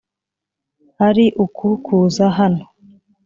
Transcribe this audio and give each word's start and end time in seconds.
ari 1.07 1.25
uku 1.43 1.67
kuza 1.85 2.25
hano 2.37 2.63